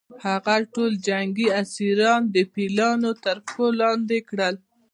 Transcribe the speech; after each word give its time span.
هغه 0.25 0.55
ټول 0.73 0.91
جنګي 1.07 1.47
اسیران 1.61 2.21
د 2.35 2.37
پیلانو 2.53 3.11
تر 3.23 3.37
پښو 3.45 3.67
لاندې 3.81 4.17
کړل. 4.29 4.55